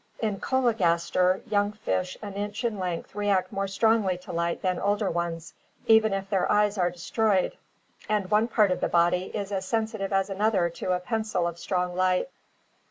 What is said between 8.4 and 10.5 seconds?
part of the body is as sensitive as